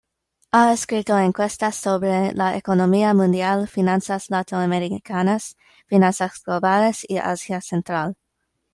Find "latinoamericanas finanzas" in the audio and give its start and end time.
4.31-6.41